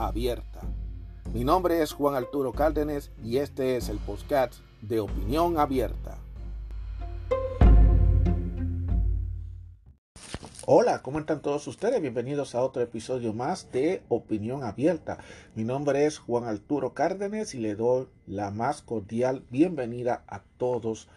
abierta. 0.00 0.60
Mi 1.34 1.44
nombre 1.44 1.82
es 1.82 1.92
Juan 1.92 2.14
Arturo 2.14 2.52
Cárdenas 2.52 3.10
y 3.22 3.36
este 3.36 3.76
es 3.76 3.88
el 3.88 3.98
podcast 3.98 4.54
de 4.80 5.00
Opinión 5.00 5.58
Abierta. 5.58 6.18
Hola, 10.66 11.02
¿cómo 11.02 11.18
están 11.18 11.42
todos 11.42 11.66
ustedes? 11.66 12.00
Bienvenidos 12.00 12.54
a 12.54 12.62
otro 12.62 12.80
episodio 12.80 13.32
más 13.32 13.70
de 13.72 14.02
Opinión 14.08 14.64
Abierta. 14.64 15.18
Mi 15.54 15.64
nombre 15.64 16.06
es 16.06 16.18
Juan 16.18 16.44
Arturo 16.44 16.94
Cárdenas 16.94 17.54
y 17.54 17.58
le 17.58 17.74
doy 17.74 18.08
la 18.26 18.50
más 18.50 18.80
cordial 18.82 19.44
bienvenida 19.50 20.24
a 20.28 20.42
todos 20.56 21.08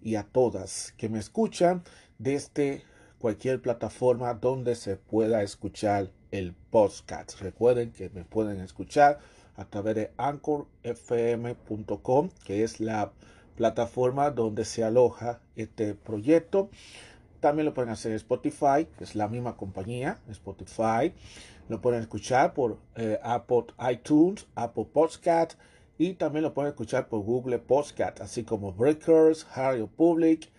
y 0.00 0.14
a 0.14 0.22
todas 0.22 0.94
que 0.96 1.08
me 1.08 1.18
escuchan 1.18 1.82
desde 2.18 2.84
cualquier 3.18 3.60
plataforma 3.60 4.32
donde 4.34 4.76
se 4.76 4.96
pueda 4.96 5.42
escuchar 5.42 6.10
el 6.30 6.54
podcast. 6.70 7.40
Recuerden 7.40 7.92
que 7.92 8.10
me 8.10 8.24
pueden 8.24 8.60
escuchar 8.60 9.18
a 9.56 9.64
través 9.64 9.94
de 9.94 10.10
anchorfm.com, 10.16 10.70
que 12.44 12.62
es 12.64 12.80
la 12.80 13.12
plataforma 13.56 14.30
donde 14.30 14.64
se 14.64 14.84
aloja 14.84 15.40
este 15.56 15.94
proyecto. 15.94 16.70
También 17.40 17.66
lo 17.66 17.74
pueden 17.74 17.90
hacer 17.90 18.12
en 18.12 18.16
Spotify, 18.16 18.86
que 18.96 19.04
es 19.04 19.14
la 19.14 19.28
misma 19.28 19.56
compañía, 19.56 20.18
Spotify. 20.30 21.12
Lo 21.68 21.80
pueden 21.80 22.00
escuchar 22.00 22.54
por 22.54 22.78
eh, 22.96 23.18
Apple 23.22 23.66
iTunes, 23.90 24.46
Apple 24.54 24.86
Podcast 24.92 25.54
y 25.98 26.14
también 26.14 26.42
lo 26.42 26.54
pueden 26.54 26.70
escuchar 26.70 27.08
por 27.08 27.20
Google 27.20 27.58
Podcast, 27.58 28.20
así 28.20 28.44
como 28.44 28.72
Breakers, 28.72 29.46
Radio 29.54 29.86
Public 29.86 30.50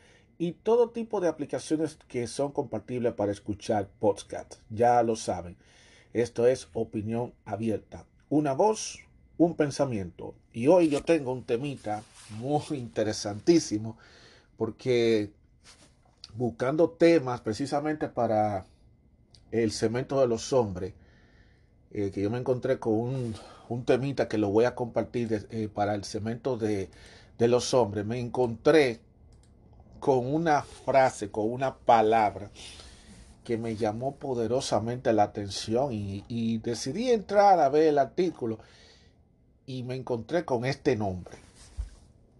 y 0.41 0.53
todo 0.53 0.89
tipo 0.89 1.21
de 1.21 1.27
aplicaciones 1.27 1.99
que 2.07 2.25
son 2.25 2.51
compatibles 2.51 3.13
para 3.13 3.31
escuchar 3.31 3.87
podcast. 3.99 4.55
Ya 4.71 5.03
lo 5.03 5.15
saben. 5.15 5.55
Esto 6.13 6.47
es 6.47 6.67
opinión 6.73 7.31
abierta. 7.45 8.07
Una 8.27 8.53
voz, 8.53 8.97
un 9.37 9.55
pensamiento. 9.55 10.33
Y 10.51 10.65
hoy 10.65 10.89
yo 10.89 11.03
tengo 11.03 11.31
un 11.31 11.43
temita 11.43 12.01
muy 12.39 12.63
interesantísimo 12.71 13.99
porque 14.57 15.29
buscando 16.33 16.89
temas 16.89 17.41
precisamente 17.41 18.07
para 18.07 18.65
el 19.51 19.71
cemento 19.71 20.19
de 20.21 20.27
los 20.27 20.53
hombres, 20.53 20.95
eh, 21.91 22.09
que 22.11 22.19
yo 22.19 22.31
me 22.31 22.39
encontré 22.39 22.79
con 22.79 22.93
un, 22.93 23.35
un, 23.69 23.85
temita 23.85 24.27
que 24.27 24.39
lo 24.39 24.49
voy 24.49 24.65
a 24.65 24.73
compartir 24.73 25.45
eh, 25.51 25.69
para 25.71 25.93
el 25.93 26.03
cemento 26.03 26.57
de, 26.57 26.89
de 27.37 27.47
los 27.47 27.75
hombres, 27.75 28.07
me 28.07 28.19
encontré 28.19 29.01
con 30.01 30.33
una 30.33 30.63
frase, 30.63 31.29
con 31.29 31.49
una 31.51 31.77
palabra 31.77 32.49
que 33.43 33.57
me 33.59 33.75
llamó 33.75 34.15
poderosamente 34.15 35.13
la 35.13 35.23
atención 35.23 35.91
y, 35.93 36.57
decidí 36.57 37.11
entrar 37.11 37.59
a 37.59 37.69
ver 37.69 37.83
el 37.83 37.99
artículo 37.99 38.57
y 39.67 39.83
me 39.83 39.95
encontré 39.95 40.43
con 40.43 40.65
este 40.65 40.95
nombre, 40.95 41.37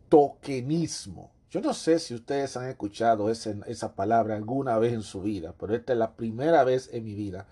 tokenismo. 0.10 1.30
Yo 1.52 1.62
no 1.62 1.76
sé 1.76 2.00
si 2.00 2.16
ustedes 2.16 2.58
han 2.58 2.68
escuchado 2.68 3.30
esa 3.30 3.94
palabra 3.94 4.36
alguna 4.36 4.80
vez 4.80 4.94
en 4.94 5.04
su 5.04 5.22
vida, 5.22 5.54
pero 5.60 5.76
esta 5.76 5.94
es 5.94 6.00
la 6.00 6.14
primera 6.14 6.64
vez 6.64 6.90
en 6.92 7.04
mi 7.04 7.14
vida 7.14 7.46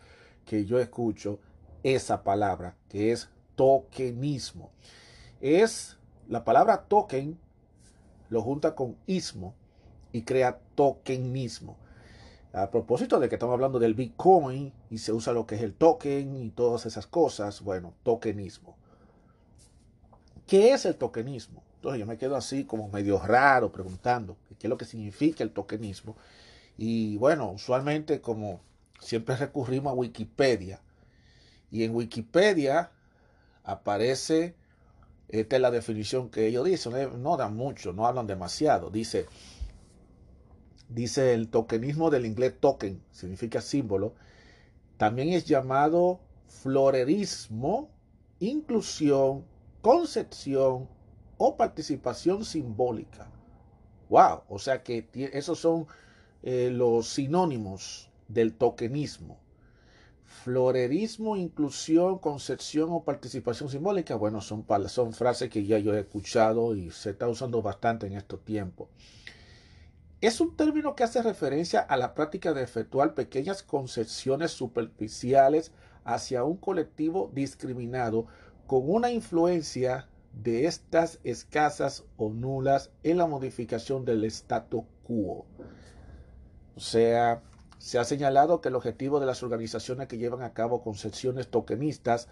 que 0.44 0.66
yo 0.66 0.80
escucho 0.80 1.40
esa 1.84 2.24
palabra, 2.24 2.76
que 2.90 3.12
es 3.12 3.30
tokenismo. 3.56 4.72
Es 5.40 5.98
la 6.28 6.44
palabra 6.44 6.86
token, 6.86 7.38
lo 8.30 8.42
junta 8.42 8.74
con 8.74 8.98
ismo 9.06 9.54
y 10.12 10.24
crea 10.24 10.60
tokenismo. 10.76 11.78
A 12.52 12.72
propósito 12.72 13.20
de 13.20 13.30
que 13.30 13.36
estamos 13.36 13.54
hablando 13.54 13.78
del 13.78 13.94
Bitcoin 13.94 14.74
y 14.90 14.98
se 14.98 15.14
usa 15.14 15.34
lo 15.34 15.46
que 15.46 15.56
es 15.56 15.62
el 15.62 15.74
token 15.74 16.36
y 16.36 16.50
todas 16.50 16.86
esas 16.86 17.06
cosas, 17.06 17.62
bueno, 17.62 17.94
tokenismo. 18.04 18.76
¿Qué 20.48 20.74
es 20.74 20.86
el 20.86 20.96
tokenismo? 20.96 21.62
Entonces 21.76 22.00
yo 22.00 22.08
me 22.08 22.18
quedo 22.18 22.36
así 22.36 22.66
como 22.66 22.90
medio 22.90 23.20
raro 23.20 23.72
preguntando 23.72 24.36
qué 24.58 24.68
es 24.68 24.70
lo 24.70 24.78
que 24.78 24.86
significa 24.86 25.44
el 25.44 25.52
tokenismo. 25.52 26.16
Y 26.76 27.18
bueno, 27.18 27.52
usualmente 27.52 28.20
como 28.20 28.60
siempre 29.00 29.36
recurrimos 29.36 29.92
a 29.92 29.96
Wikipedia. 29.96 30.82
Y 31.72 31.84
en 31.84 31.96
Wikipedia 31.96 32.92
aparece, 33.64 34.56
esta 35.28 35.56
es 35.56 35.62
la 35.62 35.72
definición 35.72 36.30
que 36.30 36.48
ellos 36.48 36.66
dicen, 36.66 37.22
no 37.22 37.38
dan 37.38 37.56
mucho, 37.56 37.94
no 37.94 38.08
hablan 38.08 38.26
demasiado. 38.26 38.90
Dice, 38.90 39.28
dice 40.90 41.34
el 41.34 41.50
tokenismo 41.50 42.10
del 42.10 42.26
inglés 42.26 42.60
token, 42.60 43.02
significa 43.12 43.62
símbolo. 43.62 44.14
También 44.98 45.30
es 45.30 45.46
llamado 45.46 46.20
florerismo, 46.48 47.90
inclusión, 48.40 49.46
concepción, 49.82 50.90
o 51.40 51.56
participación 51.56 52.46
simbólica. 52.46 53.32
Wow, 54.10 54.42
o 54.50 54.60
sea 54.60 54.84
que 54.84 55.08
esos 55.34 55.58
son 55.58 55.88
eh, 56.44 56.70
los 56.72 57.08
sinónimos 57.08 58.12
del 58.28 58.54
tokenismo. 58.54 59.40
Florerismo, 60.26 61.38
inclusión, 61.38 62.20
concepción 62.20 62.90
o 62.92 63.04
participación 63.04 63.70
simbólica, 63.70 64.16
bueno, 64.16 64.42
son, 64.42 64.66
son 64.88 65.14
frases 65.14 65.50
que 65.50 65.66
ya 65.66 65.80
yo 65.80 65.96
he 65.96 66.02
escuchado 66.02 66.76
y 66.76 66.92
se 66.92 67.12
está 67.12 67.28
usando 67.28 67.62
bastante 67.62 68.08
en 68.08 68.14
estos 68.14 68.44
tiempos. 68.44 68.90
Es 70.22 70.42
un 70.42 70.58
término 70.58 70.96
que 70.96 71.06
hace 71.06 71.22
referencia 71.22 71.80
a 71.80 71.96
la 71.96 72.14
práctica 72.14 72.52
de 72.52 72.62
efectuar 72.62 73.14
pequeñas 73.14 73.64
concesiones 73.64 74.52
superficiales 74.52 75.72
hacia 76.04 76.44
un 76.44 76.58
colectivo 76.58 77.32
discriminado 77.34 78.28
con 78.68 78.90
una 78.90 79.12
influencia 79.12 80.10
de 80.34 80.66
estas 80.66 81.20
escasas 81.24 82.04
o 82.18 82.30
nulas 82.32 82.92
en 83.04 83.18
la 83.18 83.28
modificación 83.28 84.04
del 84.04 84.26
status 84.26 84.84
quo. 85.04 85.46
O 86.76 86.80
sea, 86.82 87.42
se 87.78 87.98
ha 87.98 88.04
señalado 88.04 88.60
que 88.60 88.68
el 88.68 88.76
objetivo 88.76 89.22
de 89.22 89.26
las 89.26 89.42
organizaciones 89.42 90.10
que 90.10 90.18
llevan 90.18 90.42
a 90.42 90.54
cabo 90.54 90.84
concesiones 90.84 91.48
tokenistas 91.48 92.28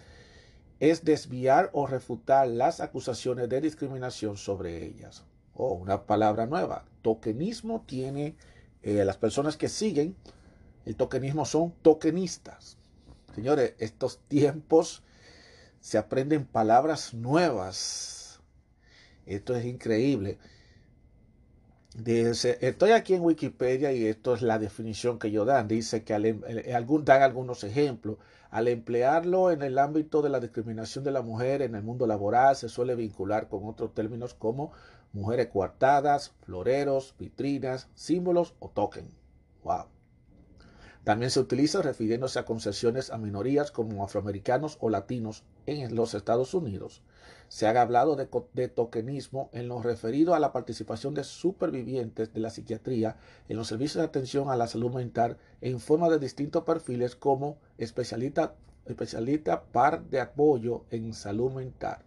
es 0.82 1.06
desviar 1.06 1.70
o 1.72 1.88
refutar 1.88 2.50
las 2.50 2.82
acusaciones 2.82 3.48
de 3.48 3.62
discriminación 3.62 4.36
sobre 4.36 4.86
ellas. 4.86 5.24
O 5.60 5.74
una 5.74 6.04
palabra 6.04 6.46
nueva. 6.46 6.86
Tokenismo 7.02 7.84
tiene 7.88 8.36
eh, 8.84 9.04
las 9.04 9.18
personas 9.18 9.58
que 9.58 9.70
siguen 9.70 10.16
el 10.88 10.96
tokenismo 10.96 11.44
son 11.44 11.74
tokenistas. 11.82 12.78
Señores, 13.36 13.74
estos 13.78 14.20
tiempos 14.30 15.04
se 15.82 15.98
aprenden 15.98 16.46
palabras 16.46 17.14
nuevas. 17.14 18.40
Esto 19.26 19.54
es 19.54 19.66
increíble. 19.66 20.38
Dice, 21.94 22.58
estoy 22.62 22.92
aquí 22.92 23.16
en 23.16 23.22
Wikipedia 23.22 23.92
y 23.92 24.06
esto 24.06 24.34
es 24.34 24.42
la 24.42 24.60
definición 24.60 25.20
que 25.20 25.28
ellos 25.28 25.46
dan. 25.46 25.68
Dice 25.68 26.06
que 26.06 26.14
al, 26.14 26.26
em, 26.26 26.42
algún, 26.74 27.04
dan 27.04 27.22
algunos 27.22 27.66
ejemplos. 27.66 28.18
Al 28.50 28.70
emplearlo 28.70 29.52
en 29.52 29.64
el 29.64 29.80
ámbito 29.80 30.22
de 30.22 30.30
la 30.30 30.40
discriminación 30.40 31.04
de 31.04 31.12
la 31.12 31.22
mujer 31.22 31.64
en 31.64 31.76
el 31.76 31.84
mundo 31.84 32.08
laboral, 32.08 32.56
se 32.56 32.70
suele 32.70 32.96
vincular 32.96 33.50
con 33.50 33.66
otros 33.66 33.94
términos 33.94 34.34
como 34.34 34.72
mujeres 35.14 35.48
coartadas, 35.48 36.34
floreros, 36.42 37.16
vitrinas, 37.18 37.90
símbolos 37.96 38.56
o 38.60 38.70
token. 38.70 39.12
Wow. 39.64 39.86
También 41.08 41.32
se 41.32 41.40
utiliza 41.40 41.82
refiriéndose 41.82 42.38
a 42.38 42.44
concesiones 42.44 43.12
a 43.12 43.18
minorías 43.18 43.72
como 43.72 44.04
afroamericanos 44.04 44.78
o 44.82 44.90
latinos 44.90 45.46
en 45.66 45.96
los 45.96 46.14
Estados 46.14 46.54
Unidos. 46.54 47.02
Se 47.48 47.66
ha 47.66 47.82
hablado 47.82 48.18
de, 48.18 48.68
tokenismo 48.68 49.50
en 49.54 49.70
lo 49.70 49.82
referido 49.82 50.36
a 50.36 50.40
la 50.40 50.52
participación 50.52 51.14
de 51.14 51.24
supervivientes 51.24 52.34
de 52.34 52.42
la 52.42 52.50
psiquiatría 52.50 53.16
en 53.48 53.56
los 53.56 53.70
servicios 53.70 54.02
de 54.02 54.08
atención 54.10 54.50
a 54.50 54.58
la 54.58 54.68
salud 54.68 54.94
mental 54.94 55.38
en 55.62 55.80
forma 55.80 56.10
de 56.10 56.20
distintos 56.20 56.66
perfiles 56.66 57.16
como 57.16 57.58
especialista, 57.78 58.56
especialista 58.86 59.64
par 59.64 60.04
de 60.10 60.20
apoyo 60.20 60.84
en 60.92 61.14
salud 61.14 61.54
mental. 61.54 62.00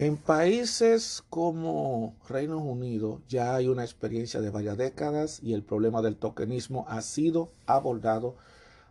En 0.00 0.16
países 0.16 1.22
como 1.30 2.16
Reino 2.28 2.58
Unido 2.58 3.20
ya 3.28 3.54
hay 3.54 3.68
una 3.68 3.84
experiencia 3.84 4.40
de 4.40 4.50
varias 4.50 4.76
décadas 4.76 5.38
y 5.40 5.52
el 5.52 5.62
problema 5.62 6.02
del 6.02 6.16
tokenismo 6.16 6.84
ha 6.88 7.00
sido 7.00 7.52
abordado 7.66 8.34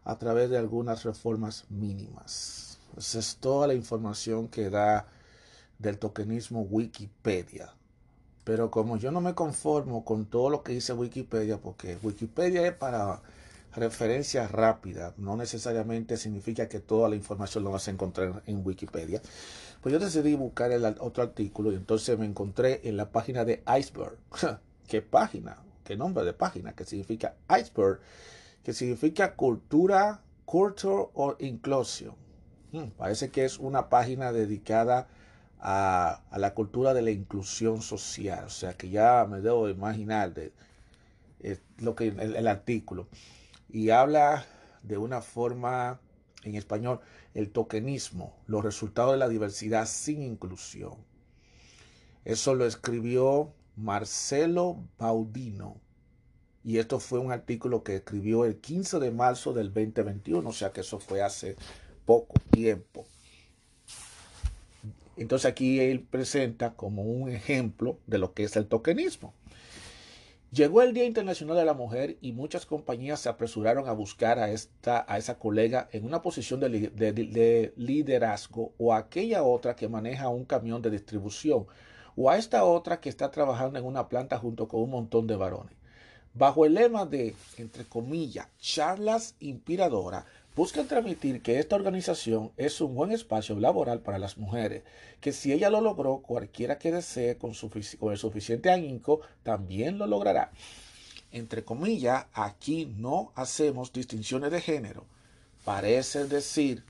a 0.05 0.17
través 0.17 0.49
de 0.49 0.57
algunas 0.57 1.03
reformas 1.03 1.65
mínimas. 1.69 2.79
Esa 2.97 3.19
es 3.19 3.35
toda 3.35 3.67
la 3.67 3.73
información 3.73 4.47
que 4.47 4.69
da 4.69 5.07
del 5.77 5.97
tokenismo 5.97 6.61
Wikipedia. 6.61 7.73
Pero 8.45 8.71
como 8.71 8.95
yo 8.95 9.11
no 9.11 9.19
me 9.19 9.35
conformo 9.35 10.05
con 10.05 10.25
todo 10.25 10.49
lo 10.49 10.63
que 10.63 10.71
dice 10.71 10.93
Wikipedia, 10.93 11.57
porque 11.57 11.97
Wikipedia 12.01 12.65
es 12.65 12.75
para 12.75 13.21
referencia 13.75 14.47
rápida, 14.47 15.13
no 15.17 15.35
necesariamente 15.35 16.15
significa 16.15 16.69
que 16.69 16.79
toda 16.79 17.09
la 17.09 17.15
información 17.15 17.63
lo 17.63 17.71
vas 17.71 17.87
a 17.87 17.91
encontrar 17.91 18.43
en 18.45 18.65
Wikipedia. 18.65 19.21
Pues 19.83 19.91
yo 19.91 19.99
decidí 19.99 20.33
buscar 20.35 20.71
el 20.71 20.85
otro 21.01 21.23
artículo 21.23 21.73
y 21.73 21.75
entonces 21.75 22.17
me 22.17 22.25
encontré 22.25 22.79
en 22.85 22.95
la 22.95 23.11
página 23.11 23.43
de 23.43 23.63
Iceberg. 23.77 24.17
¿Qué 24.87 25.01
página? 25.01 25.57
¿Qué 25.83 25.97
nombre 25.97 26.23
de 26.23 26.31
página? 26.31 26.71
Que 26.71 26.85
significa 26.85 27.35
Iceberg, 27.49 27.99
que 28.63 28.71
significa 28.71 29.35
cultura, 29.35 30.21
culture 30.45 31.09
o 31.13 31.35
inclusión. 31.39 32.15
Hmm, 32.71 32.91
parece 32.97 33.29
que 33.29 33.43
es 33.43 33.59
una 33.59 33.89
página 33.89 34.31
dedicada 34.31 35.09
a, 35.59 36.21
la 36.31 36.53
cultura 36.53 36.93
de 36.93 37.01
la 37.01 37.11
inclusión 37.11 37.81
social. 37.81 38.45
O 38.45 38.49
sea 38.49 38.75
que 38.75 38.89
ya 38.89 39.27
me 39.29 39.41
debo 39.41 39.67
imaginar 39.67 40.33
de, 40.33 40.53
lo 41.79 41.93
que 41.93 42.07
el 42.07 42.47
artículo 42.47 43.09
y 43.67 43.89
habla 43.89 44.45
de 44.81 44.97
una 44.97 45.21
forma 45.21 45.99
en 46.43 46.55
español 46.55 47.01
el 47.33 47.49
tokenismo, 47.51 48.35
los 48.47 48.63
resultados 48.63 49.13
de 49.13 49.17
la 49.17 49.29
diversidad 49.29 49.87
sin 49.87 50.21
inclusión. 50.21 50.95
Eso 52.25 52.55
lo 52.55 52.65
escribió 52.65 53.53
Marcelo 53.75 54.77
Baudino. 54.97 55.77
Y 56.63 56.77
esto 56.77 56.99
fue 56.99 57.19
un 57.19 57.31
artículo 57.31 57.83
que 57.83 57.97
escribió 57.97 58.45
el 58.45 58.57
15 58.57 58.99
de 58.99 59.11
marzo 59.11 59.51
del 59.51 59.73
2021, 59.73 60.47
o 60.47 60.53
sea 60.53 60.71
que 60.71 60.81
eso 60.81 60.99
fue 60.99 61.21
hace 61.21 61.57
poco 62.05 62.35
tiempo. 62.51 63.05
Entonces 65.17 65.45
aquí 65.45 65.79
él 65.79 66.01
presenta 66.01 66.73
como 66.73 67.03
un 67.03 67.29
ejemplo 67.29 67.99
de 68.07 68.17
lo 68.17 68.33
que 68.33 68.45
es 68.45 68.55
el 68.55 68.67
tokenismo. 68.67 69.33
Llegó 70.53 70.83
el 70.83 70.93
Día 70.93 71.05
Internacional 71.05 71.57
de 71.57 71.65
la 71.65 71.73
Mujer 71.73 72.17
y 72.21 72.31
muchas 72.31 72.67
compañías 72.67 73.19
se 73.21 73.27
apresuraron 73.27 73.89
a 73.89 73.91
buscar 73.91 74.37
a, 74.37 74.51
esta, 74.51 75.03
a 75.07 75.17
esa 75.17 75.39
colega 75.39 75.89
en 75.91 76.05
una 76.05 76.21
posición 76.21 76.59
de, 76.59 76.69
de, 76.69 77.73
liderazgo 77.75 78.71
o 78.77 78.93
a 78.93 78.97
aquella 78.97 79.41
otra 79.41 79.75
que 79.75 79.89
maneja 79.89 80.29
un 80.29 80.45
camión 80.45 80.83
de 80.83 80.91
distribución 80.91 81.65
o 82.15 82.29
a 82.29 82.37
esta 82.37 82.65
otra 82.65 82.99
que 82.99 83.09
está 83.09 83.31
trabajando 83.31 83.79
en 83.79 83.85
una 83.85 84.07
planta 84.07 84.37
junto 84.37 84.67
con 84.67 84.81
un 84.81 84.91
montón 84.91 85.25
de 85.25 85.37
varones. 85.37 85.75
Bajo 86.35 86.65
el 86.65 86.75
lema 86.75 87.07
de, 87.07 87.33
entre 87.57 87.85
comillas, 87.85 88.47
charlas 88.59 89.35
inspiradoras, 89.39 90.25
buscan 90.55 90.87
transmitir 90.87 91.41
que 91.41 91.59
esta 91.59 91.75
organización 91.75 92.51
es 92.57 92.79
un 92.79 92.93
buen 92.93 93.11
espacio 93.11 93.59
laboral 93.59 94.01
para 94.01 94.19
las 94.19 94.37
mujeres, 94.37 94.83
que 95.19 95.31
si 95.31 95.51
ella 95.51 95.69
lo 95.69 95.81
logró, 95.81 96.19
cualquiera 96.19 96.77
que 96.77 96.91
desee 96.91 97.37
con, 97.37 97.51
el 97.51 98.17
suficiente 98.17 98.69
ahínco 98.69 99.21
también 99.41 99.97
lo 99.97 100.05
logrará. 100.05 100.51
Entre 101.31 101.63
comillas, 101.63 102.27
aquí 102.33 102.85
no 102.85 103.31
hacemos 103.35 103.91
distinciones 103.91 104.51
de 104.51 104.61
género. 104.61 105.05
Parece 105.65 106.25
decir, 106.25 106.83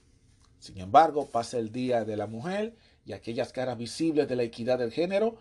sin 0.59 0.79
embargo, 0.79 1.27
pasa 1.27 1.57
el 1.57 1.71
Día 1.71 2.03
de 2.03 2.17
la 2.17 2.27
Mujer 2.27 2.75
y 3.05 3.13
aquellas 3.13 3.53
caras 3.53 3.77
visibles 3.77 4.27
de 4.27 4.35
la 4.35 4.43
equidad 4.43 4.79
del 4.79 4.91
género 4.91 5.37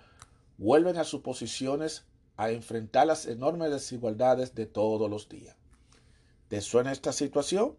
vuelven 0.58 0.96
a 0.98 1.04
sus 1.04 1.22
posiciones 1.22 2.04
a 2.36 2.50
enfrentar 2.50 3.08
las 3.08 3.26
enormes 3.26 3.72
desigualdades 3.72 4.54
de 4.54 4.66
todos 4.66 5.10
los 5.10 5.28
días. 5.28 5.56
¿Te 6.48 6.60
suena 6.60 6.92
esta 6.92 7.12
situación? 7.12 7.76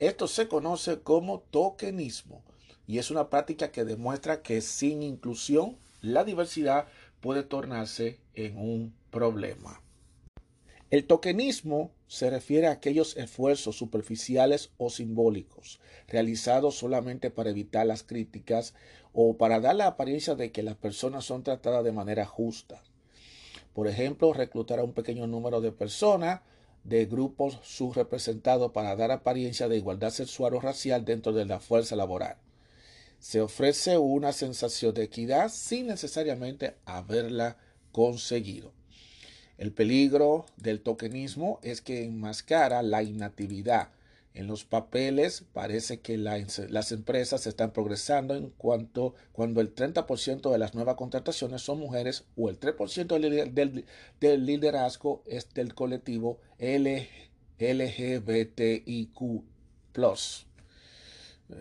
Esto 0.00 0.28
se 0.28 0.48
conoce 0.48 1.02
como 1.02 1.40
tokenismo 1.40 2.42
y 2.86 2.98
es 2.98 3.10
una 3.10 3.28
práctica 3.28 3.70
que 3.70 3.84
demuestra 3.84 4.40
que 4.40 4.62
sin 4.62 5.02
inclusión 5.02 5.76
la 6.00 6.24
diversidad 6.24 6.86
puede 7.20 7.42
tornarse 7.42 8.18
en 8.32 8.56
un 8.56 8.94
problema. 9.10 9.82
El 10.88 11.06
tokenismo 11.06 11.92
se 12.06 12.30
refiere 12.30 12.66
a 12.66 12.72
aquellos 12.72 13.14
esfuerzos 13.18 13.76
superficiales 13.76 14.70
o 14.78 14.88
simbólicos 14.88 15.80
realizados 16.08 16.76
solamente 16.76 17.30
para 17.30 17.50
evitar 17.50 17.86
las 17.86 18.02
críticas 18.02 18.72
o 19.12 19.36
para 19.36 19.60
dar 19.60 19.76
la 19.76 19.86
apariencia 19.86 20.34
de 20.34 20.50
que 20.50 20.62
las 20.62 20.76
personas 20.76 21.26
son 21.26 21.42
tratadas 21.42 21.84
de 21.84 21.92
manera 21.92 22.24
justa. 22.24 22.82
Por 23.74 23.86
ejemplo, 23.86 24.32
reclutar 24.32 24.78
a 24.78 24.84
un 24.84 24.94
pequeño 24.94 25.26
número 25.26 25.60
de 25.60 25.72
personas 25.72 26.40
de 26.84 27.06
grupos 27.06 27.58
subrepresentados 27.62 28.72
para 28.72 28.96
dar 28.96 29.10
apariencia 29.10 29.68
de 29.68 29.76
igualdad 29.76 30.10
sexual 30.10 30.54
o 30.54 30.60
racial 30.60 31.04
dentro 31.04 31.32
de 31.32 31.44
la 31.44 31.60
fuerza 31.60 31.96
laboral. 31.96 32.36
Se 33.18 33.40
ofrece 33.40 33.98
una 33.98 34.32
sensación 34.32 34.94
de 34.94 35.04
equidad 35.04 35.50
sin 35.50 35.88
necesariamente 35.88 36.74
haberla 36.86 37.58
conseguido. 37.92 38.72
El 39.58 39.72
peligro 39.72 40.46
del 40.56 40.80
tokenismo 40.80 41.60
es 41.62 41.82
que 41.82 42.04
enmascara 42.04 42.82
la 42.82 43.02
inactividad, 43.02 43.90
en 44.32 44.46
los 44.46 44.64
papeles 44.64 45.44
parece 45.52 46.00
que 46.00 46.16
las 46.16 46.92
empresas 46.92 47.46
están 47.46 47.72
progresando 47.72 48.36
en 48.36 48.50
cuanto 48.50 49.14
cuando 49.32 49.60
el 49.60 49.74
30% 49.74 50.52
de 50.52 50.58
las 50.58 50.74
nuevas 50.74 50.94
contrataciones 50.94 51.62
son 51.62 51.80
mujeres 51.80 52.24
o 52.36 52.48
el 52.48 52.60
3% 52.60 53.18
del, 53.18 53.84
del, 54.20 54.46
liderazgo 54.46 55.24
es 55.26 55.52
del 55.52 55.74
colectivo 55.74 56.38
LGBTIQ. 56.60 57.10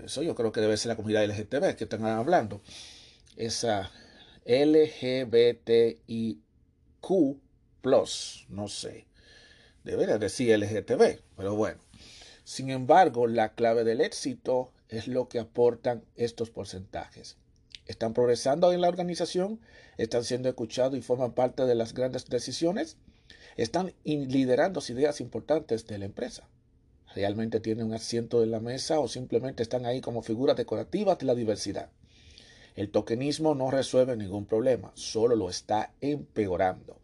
Eso 0.06 0.22
yo 0.22 0.36
creo 0.36 0.52
que 0.52 0.62
debe 0.62 0.78
ser 0.78 0.90
la 0.90 0.96
comunidad 0.96 1.26
LGTB 1.26 1.76
que 1.76 1.86
están 1.86 2.06
hablando. 2.06 2.62
Esa 3.36 3.90
LGBTIQ, 4.46 6.00
no 8.50 8.68
sé. 8.68 9.08
Debería 9.84 10.20
decir 10.20 10.56
LGTB, 10.56 11.20
pero 11.36 11.56
bueno. 11.56 11.89
Sin 12.50 12.72
embargo, 12.72 13.28
la 13.28 13.54
clave 13.54 13.84
del 13.84 14.02
éxito 14.02 14.72
es 14.88 15.08
lo 15.08 15.30
que 15.30 15.38
aportan 15.38 16.04
estos 16.16 16.50
porcentajes. 16.50 17.38
¿Están 17.86 18.16
progresando 18.16 18.74
en 18.74 18.82
la 18.82 18.90
organización? 18.90 19.60
¿Están 20.00 20.24
siendo 20.24 20.50
escuchados 20.50 20.98
y 20.98 21.04
forman 21.04 21.34
parte 21.34 21.68
de 21.68 21.76
las 21.76 21.94
grandes 21.94 22.26
decisiones? 22.26 22.98
¿Están 23.56 23.94
liderando 24.04 24.82
ideas 24.90 25.22
importantes 25.22 25.86
de 25.86 26.00
la 26.00 26.06
empresa? 26.06 26.50
¿Realmente 27.14 27.60
tienen 27.60 27.86
un 27.86 27.94
asiento 27.94 28.42
en 28.42 28.50
la 28.50 28.60
mesa 28.60 29.00
o 29.00 29.08
simplemente 29.08 29.62
están 29.62 29.86
ahí 29.86 30.02
como 30.02 30.24
figuras 30.24 30.58
decorativas 30.58 31.20
de 31.20 31.28
la 31.28 31.36
diversidad? 31.36 31.92
El 32.76 32.90
tokenismo 32.90 33.54
no 33.54 33.70
resuelve 33.70 34.18
ningún 34.18 34.48
problema, 34.48 34.92
solo 34.96 35.36
lo 35.36 35.52
está 35.52 35.94
empeorando. 36.02 36.99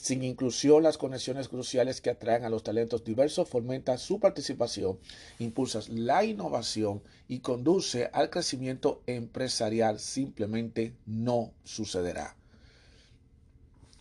Sin 0.00 0.24
inclusión, 0.24 0.82
las 0.82 0.98
conexiones 0.98 1.48
cruciales 1.48 2.00
que 2.00 2.10
atraen 2.10 2.44
a 2.44 2.50
los 2.50 2.64
talentos 2.64 3.04
diversos 3.04 3.48
fomentan 3.48 3.98
su 3.98 4.18
participación, 4.18 4.98
impulsa 5.38 5.80
la 5.88 6.24
innovación 6.24 7.02
y 7.28 7.38
conduce 7.38 8.10
al 8.12 8.28
crecimiento 8.28 9.02
empresarial. 9.06 10.00
Simplemente 10.00 10.94
no 11.06 11.52
sucederá. 11.62 12.36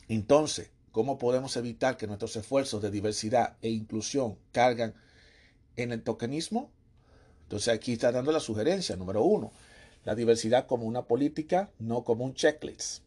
Entonces, 0.07 0.71
¿cómo 0.91 1.17
podemos 1.17 1.55
evitar 1.57 1.95
que 1.95 2.07
nuestros 2.07 2.35
esfuerzos 2.35 2.81
de 2.81 2.91
diversidad 2.91 3.55
e 3.61 3.69
inclusión 3.69 4.37
cargan 4.51 4.95
en 5.75 5.91
el 5.91 6.01
tokenismo? 6.01 6.71
Entonces 7.43 7.73
aquí 7.73 7.93
está 7.93 8.11
dando 8.11 8.31
la 8.31 8.39
sugerencia 8.39 8.95
número 8.95 9.23
uno, 9.23 9.51
la 10.05 10.15
diversidad 10.15 10.65
como 10.65 10.85
una 10.85 11.03
política, 11.03 11.69
no 11.79 12.03
como 12.03 12.25
un 12.25 12.33
checklist. 12.33 13.02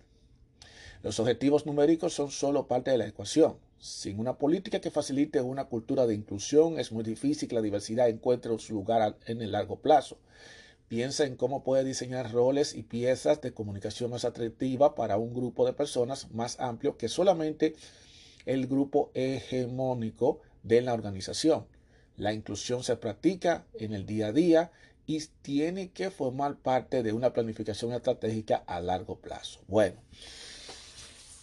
Los 1.03 1.21
objetivos 1.21 1.67
numéricos 1.67 2.15
son 2.15 2.31
solo 2.31 2.67
parte 2.67 2.91
de 2.91 2.99
la 2.99 3.07
ecuación. 3.07 3.57
Sin 3.79 4.19
una 4.19 4.39
política 4.39 4.81
que 4.81 4.91
facilite 4.91 5.41
una 5.41 5.67
cultura 5.67 6.07
de 6.07 6.15
inclusión, 6.15 6.79
es 6.81 6.93
muy 6.93 7.05
difícil 7.05 7.49
que 7.49 7.55
la 7.55 7.63
diversidad 7.63 8.09
encuentre 8.09 8.59
su 8.59 8.75
lugar 8.75 9.17
en 9.27 9.43
el 9.43 9.53
largo 9.53 9.77
plazo. 9.81 10.19
Piensa 10.89 11.25
en 11.25 11.37
cómo 11.37 11.65
puede 11.65 11.85
diseñar 11.85 12.33
roles 12.33 12.75
y 12.75 12.83
piezas 12.83 13.41
de 13.41 13.53
comunicación 13.53 14.11
más 14.11 14.25
atractiva 14.25 14.95
para 14.95 15.17
un 15.19 15.35
grupo 15.35 15.67
de 15.67 15.73
personas 15.73 16.31
más 16.31 16.59
amplio 16.61 16.97
que 16.97 17.09
solamente 17.09 17.75
el 18.47 18.67
grupo 18.67 19.11
hegemónico 19.15 20.41
de 20.63 20.81
la 20.81 20.95
organización. 20.95 21.67
La 22.17 22.33
inclusión 22.33 22.83
se 22.83 22.97
practica 22.97 23.67
en 23.75 23.93
el 23.93 24.07
día 24.07 24.29
a 24.29 24.33
día 24.33 24.71
y 25.07 25.21
tiene 25.43 25.91
que 25.91 26.11
formar 26.11 26.57
parte 26.57 27.03
de 27.03 27.13
una 27.13 27.33
planificación 27.33 27.93
estratégica 27.93 28.57
a 28.67 28.81
largo 28.81 29.17
plazo. 29.17 29.61
Bueno, 29.69 30.01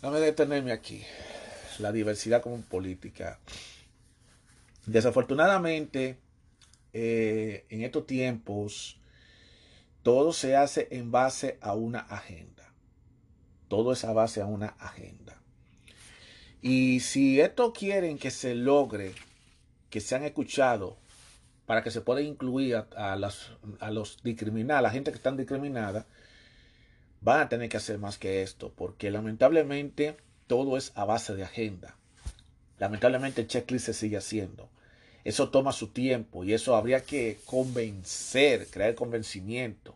Déjame 0.03 0.19
detenerme 0.19 0.73
aquí. 0.73 1.01
La 1.79 1.93
diversidad 1.93 2.41
como 2.41 2.59
política. 2.59 3.39
Desafortunadamente, 4.85 6.17
eh, 6.91 7.65
en 7.69 7.83
estos 7.83 8.05
tiempos, 8.05 8.99
todo 10.01 10.33
se 10.33 10.57
hace 10.57 10.89
en 10.91 11.09
base 11.09 11.57
a 11.61 11.73
una 11.73 11.99
agenda. 11.99 12.73
Todo 13.69 13.93
es 13.93 14.03
a 14.03 14.11
base 14.11 14.41
a 14.41 14.45
una 14.45 14.75
agenda. 14.77 15.41
Y 16.61 16.99
si 16.99 17.39
esto 17.39 17.71
quieren 17.71 18.17
que 18.17 18.29
se 18.29 18.55
logre, 18.55 19.13
que 19.89 20.01
sean 20.01 20.25
escuchados 20.25 20.95
para 21.65 21.81
que 21.81 21.91
se 21.91 22.01
pueda 22.01 22.19
incluir 22.19 22.75
a, 22.75 23.13
a 23.13 23.91
los 23.91 24.17
discriminados, 24.21 24.79
a 24.79 24.81
la 24.81 24.89
gente 24.89 25.11
que 25.11 25.17
están 25.17 25.37
discriminada, 25.37 26.05
van 27.23 27.41
a 27.41 27.49
tener 27.49 27.69
que 27.69 27.77
hacer 27.77 27.99
más 27.99 28.17
que 28.17 28.41
esto, 28.41 28.73
porque 28.75 29.09
lamentablemente 29.09 30.17
todo 30.47 30.77
es 30.77 30.91
a 30.95 31.05
base 31.05 31.35
de 31.35 31.43
agenda. 31.43 31.97
Lamentablemente 32.79 33.41
el 33.41 33.47
checklist 33.47 33.85
se 33.85 33.93
sigue 33.93 34.17
haciendo. 34.17 34.69
Eso 35.23 35.49
toma 35.49 35.71
su 35.71 35.87
tiempo 35.87 36.43
y 36.43 36.53
eso 36.53 36.75
habría 36.75 37.01
que 37.01 37.39
convencer, 37.45 38.67
crear 38.67 38.93
convencimiento. 38.93 39.95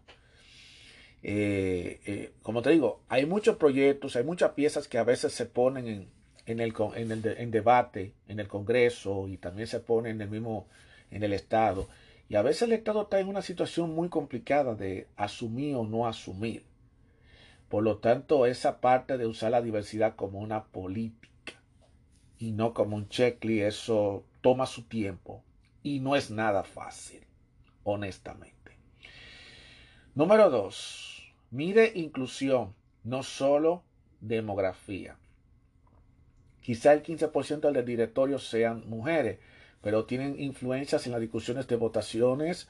Eh, 1.21 1.99
eh, 2.05 2.31
como 2.41 2.61
te 2.61 2.69
digo, 2.69 3.01
hay 3.09 3.25
muchos 3.25 3.57
proyectos, 3.57 4.15
hay 4.15 4.23
muchas 4.23 4.51
piezas 4.51 4.87
que 4.87 4.97
a 4.97 5.03
veces 5.03 5.33
se 5.33 5.45
ponen 5.45 6.07
en, 6.45 7.51
debate, 7.51 8.13
en 8.29 8.39
el 8.39 8.47
Congreso 8.47 9.27
y 9.27 9.35
también 9.37 9.67
se 9.67 9.81
ponen 9.81 10.15
en 10.15 10.21
el 10.21 10.29
mismo, 10.29 10.67
en 11.11 11.23
el 11.23 11.33
Estado. 11.33 11.89
Y 12.29 12.35
a 12.35 12.41
veces 12.41 12.63
el 12.63 12.73
Estado 12.73 13.01
está 13.03 13.19
en 13.19 13.27
una 13.27 13.41
situación 13.41 13.93
muy 13.93 14.07
complicada 14.07 14.75
de 14.75 15.07
asumir 15.17 15.75
o 15.75 15.83
no 15.83 16.07
asumir. 16.07 16.63
Por 17.69 17.83
lo 17.83 17.97
tanto, 17.97 18.45
esa 18.45 18.79
parte 18.79 19.17
de 19.17 19.25
usar 19.25 19.51
la 19.51 19.61
diversidad 19.61 20.15
como 20.15 20.39
una 20.39 20.65
política 20.65 21.53
y 22.37 22.51
no 22.51 22.73
como 22.73 22.95
un 22.95 23.09
checklist, 23.09 23.63
eso 23.63 24.25
toma 24.41 24.65
su 24.65 24.83
tiempo 24.83 25.43
y 25.83 25.99
no 25.99 26.15
es 26.15 26.31
nada 26.31 26.63
fácil, 26.63 27.25
honestamente. 27.83 28.77
Número 30.15 30.49
dos, 30.49 31.33
mire 31.51 31.91
inclusión, 31.95 32.73
no 33.03 33.23
solo 33.23 33.83
demografía. 34.21 35.17
Quizá 36.61 36.93
el 36.93 37.03
15% 37.03 37.71
del 37.71 37.85
directorio 37.85 38.39
sean 38.39 38.89
mujeres, 38.89 39.39
pero 39.81 40.05
tienen 40.05 40.39
influencias 40.39 41.05
en 41.05 41.11
las 41.11 41.21
discusiones 41.21 41.67
de 41.67 41.75
votaciones 41.75 42.67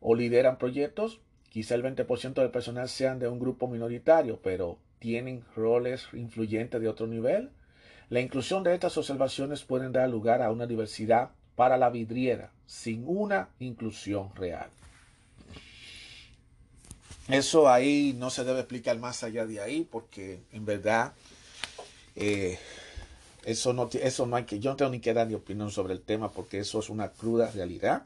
o 0.00 0.14
lideran 0.14 0.58
proyectos 0.58 1.20
Quizá 1.50 1.74
el 1.74 1.82
20% 1.82 2.34
del 2.34 2.50
personal 2.50 2.88
sean 2.88 3.18
de 3.18 3.28
un 3.28 3.38
grupo 3.38 3.68
minoritario, 3.68 4.40
pero 4.42 4.78
tienen 5.00 5.44
roles 5.56 6.06
influyentes 6.12 6.80
de 6.80 6.88
otro 6.88 7.06
nivel. 7.06 7.50
La 8.08 8.20
inclusión 8.20 8.62
de 8.62 8.72
estas 8.72 8.96
observaciones 8.96 9.64
pueden 9.64 9.92
dar 9.92 10.08
lugar 10.08 10.42
a 10.42 10.52
una 10.52 10.66
diversidad 10.66 11.30
para 11.56 11.76
la 11.76 11.90
vidriera, 11.90 12.52
sin 12.66 13.04
una 13.06 13.48
inclusión 13.58 14.34
real. 14.36 14.68
Eso 17.28 17.68
ahí 17.68 18.14
no 18.18 18.30
se 18.30 18.44
debe 18.44 18.60
explicar 18.60 18.98
más 18.98 19.22
allá 19.22 19.46
de 19.46 19.60
ahí, 19.60 19.86
porque 19.90 20.40
en 20.52 20.64
verdad 20.64 21.12
eh, 22.16 22.58
eso 23.44 23.72
no, 23.72 23.88
eso 23.92 24.26
no 24.26 24.46
que, 24.46 24.58
yo 24.58 24.70
no 24.70 24.76
tengo 24.76 24.90
ni 24.90 25.00
que 25.00 25.14
dar 25.14 25.26
ni 25.26 25.34
opinión 25.34 25.70
sobre 25.70 25.94
el 25.94 26.00
tema, 26.00 26.30
porque 26.30 26.58
eso 26.58 26.78
es 26.78 26.90
una 26.90 27.10
cruda 27.10 27.50
realidad. 27.50 28.02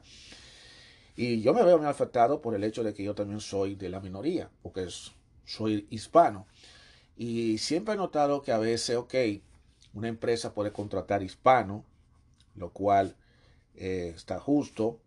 Y 1.15 1.41
yo 1.41 1.53
me 1.53 1.63
veo 1.63 1.77
muy 1.77 1.87
afectado 1.87 2.41
por 2.41 2.55
el 2.55 2.63
hecho 2.63 2.83
de 2.83 2.93
que 2.93 3.03
yo 3.03 3.15
también 3.15 3.39
soy 3.39 3.75
de 3.75 3.89
la 3.89 4.01
minoría, 4.01 4.49
porque 4.61 4.87
soy 5.45 5.87
hispano. 5.89 6.45
Y 7.15 7.57
siempre 7.57 7.93
he 7.93 7.97
notado 7.97 8.41
que 8.41 8.51
a 8.51 8.57
veces, 8.57 8.97
ok, 8.97 9.13
una 9.93 10.09
empresa 10.09 10.53
puede 10.53 10.73
contratar 10.73 11.23
hispano, 11.23 11.85
lo 12.55 12.71
cual 12.71 13.15
eh, 13.75 14.11
está 14.15 14.39
justo. 14.39 14.99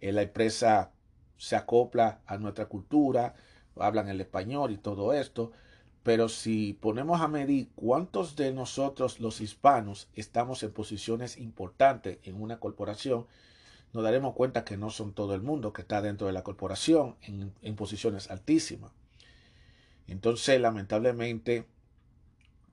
Eh, 0.00 0.12
la 0.12 0.22
empresa 0.22 0.92
se 1.38 1.56
acopla 1.56 2.20
a 2.26 2.36
nuestra 2.36 2.66
cultura, 2.66 3.34
hablan 3.76 4.08
el 4.08 4.20
español 4.20 4.72
y 4.72 4.76
todo 4.76 5.14
esto. 5.14 5.52
Pero 6.02 6.28
si 6.28 6.74
ponemos 6.74 7.20
a 7.20 7.28
medir 7.28 7.70
cuántos 7.74 8.36
de 8.36 8.52
nosotros 8.52 9.20
los 9.20 9.40
hispanos 9.40 10.08
estamos 10.14 10.62
en 10.62 10.72
posiciones 10.72 11.38
importantes 11.38 12.18
en 12.22 12.40
una 12.40 12.60
corporación, 12.60 13.26
nos 13.96 14.04
daremos 14.04 14.34
cuenta 14.34 14.62
que 14.62 14.76
no 14.76 14.90
son 14.90 15.14
todo 15.14 15.34
el 15.34 15.40
mundo 15.40 15.72
que 15.72 15.80
está 15.80 16.02
dentro 16.02 16.26
de 16.26 16.34
la 16.34 16.42
corporación 16.42 17.16
en, 17.22 17.76
posiciones 17.76 18.30
altísimas. 18.30 18.92
Entonces, 20.06 20.60
lamentablemente, 20.60 21.64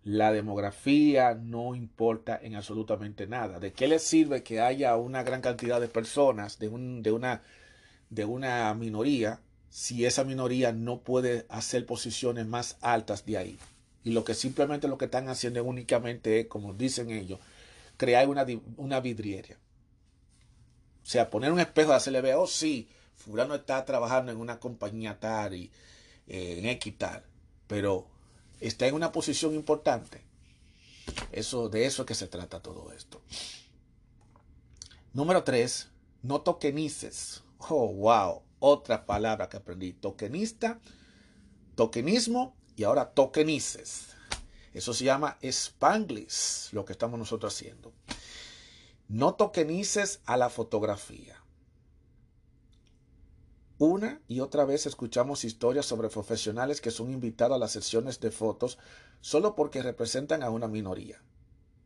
la 0.03 0.33
demografía 0.33 1.33
no 1.33 1.75
importa 1.75 2.37
en 2.43 2.55
absolutamente 2.55 3.25
nada. 3.25 3.61
¿De 3.61 3.71
qué 3.71 3.87
le 3.87 3.99
sirve 3.99 4.43
que 4.43 4.59
haya 4.59 4.97
una 4.97 5.23
gran 5.23 5.39
cantidad 5.39 5.79
de 5.79 5.87
personas 5.87 6.59
de, 6.59 6.67
un, 6.67 7.01
de, 7.01 7.13
una, 7.13 7.41
de 8.09 8.25
una 8.25 8.73
minoría 8.73 9.39
si 9.69 10.05
esa 10.05 10.25
minoría 10.25 10.73
no 10.73 10.99
puede 10.99 11.45
hacer 11.47 11.85
posiciones 11.85 12.45
más 12.47 12.75
altas 12.81 13.25
de 13.25 13.37
ahí? 13.37 13.57
Y 14.03 14.11
lo 14.11 14.25
que 14.25 14.33
simplemente 14.33 14.89
lo 14.89 14.97
que 14.97 15.05
están 15.05 15.29
haciendo 15.29 15.63
únicamente 15.63 16.41
es, 16.41 16.47
como 16.47 16.73
dicen 16.73 17.11
ellos, 17.11 17.39
crear 17.95 18.27
una, 18.27 18.45
una 18.75 18.99
vidriera. 18.99 19.55
O 21.03 21.05
sea, 21.05 21.29
poner 21.29 21.51
un 21.51 21.59
espejo 21.59 21.91
y 21.91 21.95
hacerle 21.95 22.21
ver, 22.21 22.35
oh 22.35 22.47
sí, 22.47 22.89
fulano 23.15 23.55
está 23.55 23.83
trabajando 23.83 24.31
en 24.31 24.37
una 24.37 24.59
compañía 24.59 25.19
tal 25.19 25.53
y 25.53 25.71
eh, 26.27 26.55
en 26.59 26.65
Equital, 26.65 27.23
pero 27.67 28.07
está 28.59 28.87
en 28.87 28.95
una 28.95 29.11
posición 29.11 29.53
importante. 29.53 30.21
Eso, 31.31 31.67
de 31.69 31.85
eso 31.85 32.03
es 32.03 32.07
que 32.07 32.15
se 32.15 32.27
trata 32.27 32.61
todo 32.61 32.91
esto. 32.93 33.21
Número 35.13 35.43
tres, 35.43 35.89
no 36.21 36.41
tokenices. 36.41 37.43
Oh, 37.69 37.93
wow. 37.93 38.41
Otra 38.59 39.05
palabra 39.05 39.49
que 39.49 39.57
aprendí. 39.57 39.93
Tokenista, 39.93 40.79
tokenismo 41.75 42.55
y 42.75 42.83
ahora 42.83 43.11
tokenices. 43.11 44.07
Eso 44.73 44.93
se 44.93 45.03
llama 45.03 45.37
Spanglish, 45.41 46.71
lo 46.71 46.85
que 46.85 46.93
estamos 46.93 47.19
nosotros 47.19 47.53
haciendo. 47.53 47.93
No 49.13 49.35
tokenices 49.35 50.21
a 50.25 50.37
la 50.37 50.49
fotografía. 50.49 51.39
Una 53.77 54.23
y 54.27 54.39
otra 54.39 54.65
vez 54.65 54.87
escuchamos 54.87 55.43
historias 55.43 55.85
sobre 55.85 56.09
profesionales 56.09 56.81
que 56.81 56.89
son 56.89 57.11
invitados 57.13 57.55
a 57.55 57.59
las 57.59 57.69
sesiones 57.69 58.19
de 58.21 58.31
fotos 58.31 58.79
solo 59.21 59.53
porque 59.53 59.83
representan 59.83 60.41
a 60.41 60.49
una 60.49 60.67
minoría. 60.67 61.21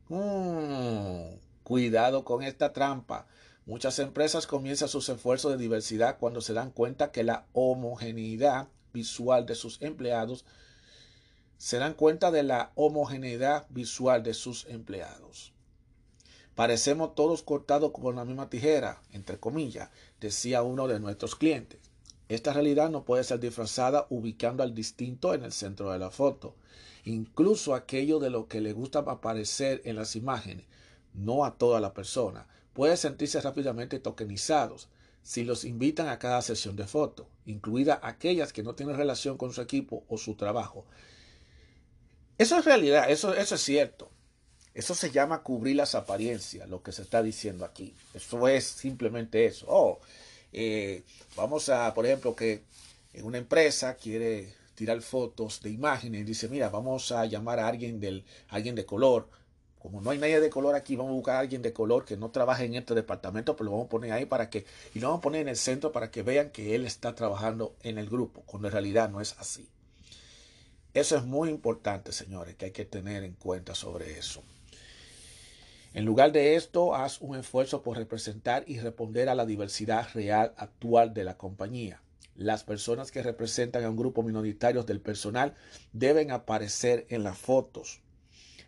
Mm, 0.07 1.35
cuidado 1.63 2.23
con 2.23 2.43
esta 2.43 2.71
trampa. 2.71 3.27
Muchas 3.65 3.99
empresas 3.99 4.47
comienzan 4.47 4.87
sus 4.87 5.09
esfuerzos 5.09 5.51
de 5.51 5.57
diversidad 5.57 6.19
cuando 6.19 6.39
se 6.39 6.53
dan 6.53 6.71
cuenta 6.71 7.11
que 7.11 7.25
la 7.25 7.45
homogeneidad 7.51 8.69
visual 8.93 9.45
de 9.45 9.55
sus 9.55 9.81
empleados 9.81 10.45
se 11.57 11.77
dan 11.77 11.93
cuenta 11.93 12.31
de 12.31 12.43
la 12.43 12.71
homogeneidad 12.75 13.67
visual 13.69 14.23
de 14.23 14.33
sus 14.33 14.65
empleados. 14.67 15.56
Parecemos 16.57 17.13
todos 17.13 17.43
cortados 17.43 17.91
con 17.91 18.15
la 18.15 18.25
misma 18.25 18.49
tijera, 18.49 18.99
entre 19.11 19.37
comillas, 19.37 19.91
decía 20.19 20.63
uno 20.63 20.87
de 20.87 20.99
nuestros 20.99 21.35
clientes. 21.35 21.79
Esta 22.29 22.51
realidad 22.51 22.89
no 22.89 23.05
puede 23.05 23.23
ser 23.23 23.39
disfrazada 23.39 24.07
ubicando 24.09 24.63
al 24.63 24.73
distinto 24.73 25.35
en 25.35 25.43
el 25.43 25.51
centro 25.51 25.91
de 25.91 25.99
la 25.99 26.09
foto. 26.09 26.55
Incluso 27.05 27.75
aquello 27.75 28.17
de 28.17 28.31
lo 28.31 28.47
que 28.47 28.59
le 28.59 28.73
gusta 28.73 29.01
aparecer 29.05 29.83
en 29.85 29.97
las 29.97 30.15
imágenes, 30.15 30.65
no 31.13 31.45
a 31.45 31.59
toda 31.59 31.79
la 31.79 31.93
persona, 31.93 32.47
puede 32.73 32.97
sentirse 32.97 33.39
rápidamente 33.39 33.99
tokenizados 33.99 34.89
si 35.21 35.43
los 35.43 35.63
invitan 35.63 36.07
a 36.07 36.17
cada 36.17 36.41
sesión 36.41 36.75
de 36.75 36.87
foto, 36.87 37.29
incluida 37.45 37.99
aquellas 38.01 38.51
que 38.51 38.63
no 38.63 38.73
tienen 38.73 38.97
relación 38.97 39.37
con 39.37 39.53
su 39.53 39.61
equipo 39.61 40.05
o 40.07 40.17
su 40.17 40.33
trabajo. 40.33 40.87
Eso 42.39 42.57
es 42.57 42.65
realidad, 42.65 43.11
eso, 43.11 43.35
eso 43.35 43.53
es 43.53 43.61
cierto. 43.61 44.09
Eso 44.77 44.93
se 44.93 45.09
llama 45.09 45.41
cubrir 45.41 45.75
las 45.75 45.95
apariencias, 45.95 46.69
lo 46.69 46.83
que 46.83 46.91
se 46.91 47.01
está 47.01 47.23
diciendo 47.23 47.65
aquí. 47.65 47.95
Eso 48.13 48.47
es 48.47 48.63
simplemente 48.63 49.47
eso. 49.47 49.65
Oh, 49.67 49.99
vamos 51.35 51.69
a, 51.69 51.91
por 51.95 52.05
ejemplo, 52.05 52.35
que 52.35 52.61
en 53.13 53.25
una 53.25 53.39
empresa 53.39 53.95
quiere 53.95 54.53
tirar 54.75 55.01
fotos 55.01 55.63
de 55.63 55.71
imágenes 55.71 56.21
y 56.21 56.25
dice, 56.25 56.47
mira, 56.47 56.69
vamos 56.69 57.11
a 57.11 57.25
llamar 57.25 57.59
a 57.59 57.67
alguien, 57.67 57.99
del, 57.99 58.23
alguien 58.49 58.75
de 58.75 58.85
color. 58.85 59.27
Como 59.79 59.99
no 59.99 60.11
hay 60.11 60.19
nadie 60.19 60.39
de 60.39 60.51
color 60.51 60.75
aquí, 60.75 60.95
vamos 60.95 61.13
a 61.13 61.15
buscar 61.15 61.35
a 61.37 61.39
alguien 61.39 61.63
de 61.63 61.73
color 61.73 62.05
que 62.05 62.15
no 62.15 62.29
trabaje 62.29 62.65
en 62.65 62.75
este 62.75 62.93
departamento, 62.93 63.55
pero 63.55 63.65
lo 63.65 63.71
vamos 63.71 63.87
a 63.87 63.89
poner 63.89 64.11
ahí 64.11 64.25
para 64.25 64.51
que, 64.51 64.67
y 64.93 64.99
lo 64.99 65.07
vamos 65.07 65.21
a 65.21 65.23
poner 65.23 65.41
en 65.41 65.47
el 65.47 65.57
centro 65.57 65.91
para 65.91 66.11
que 66.11 66.21
vean 66.21 66.51
que 66.51 66.75
él 66.75 66.85
está 66.85 67.15
trabajando 67.15 67.75
en 67.81 67.97
el 67.97 68.07
grupo, 68.07 68.43
cuando 68.45 68.67
en 68.67 68.73
realidad 68.73 69.09
no 69.09 69.21
es 69.21 69.33
así. 69.39 69.67
Eso 70.93 71.17
es 71.17 71.23
muy 71.23 71.49
importante, 71.49 72.11
señores, 72.11 72.53
que 72.57 72.65
hay 72.65 72.71
que 72.71 72.85
tener 72.85 73.23
en 73.23 73.33
cuenta 73.33 73.73
sobre 73.73 74.19
eso. 74.19 74.43
En 75.97 76.05
lugar 76.05 76.31
de 76.31 76.55
esto, 76.55 76.93
haz 76.93 77.19
un 77.21 77.35
esfuerzo 77.35 77.81
por 77.81 77.97
representar 77.97 78.63
y 78.67 78.77
responder 78.77 79.29
a 79.29 79.33
la 79.33 79.47
diversidad 79.47 80.07
real 80.13 80.53
actual 80.55 81.11
de 81.15 81.23
la 81.23 81.37
compañía. 81.37 82.03
Las 82.35 82.63
personas 82.63 83.09
que 83.09 83.23
representan 83.23 83.83
a 83.83 83.89
un 83.89 83.95
grupo 83.95 84.21
minoritario 84.21 84.83
del 84.83 85.01
personal 85.01 85.55
deben 85.93 86.29
aparecer 86.29 87.07
en 87.09 87.23
las 87.23 87.35
fotos 87.35 88.01